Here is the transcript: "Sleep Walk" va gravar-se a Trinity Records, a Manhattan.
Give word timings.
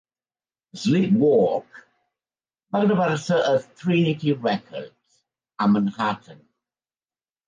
"Sleep 0.83 1.11
Walk" 1.23 1.81
va 2.75 2.81
gravar-se 2.91 3.37
a 3.49 3.51
Trinity 3.81 4.33
Records, 4.39 5.19
a 5.65 5.69
Manhattan. 5.75 6.41